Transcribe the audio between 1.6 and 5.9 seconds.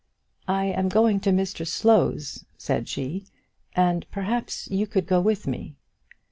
Slow's," said she, "and perhaps you could go with me."